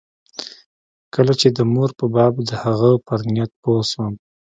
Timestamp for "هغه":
2.63-2.91